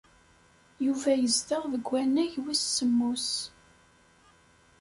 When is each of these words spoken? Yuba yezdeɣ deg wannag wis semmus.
Yuba 0.85 1.11
yezdeɣ 1.21 1.63
deg 1.73 1.85
wannag 1.91 2.33
wis 2.43 2.63
semmus. 2.75 3.29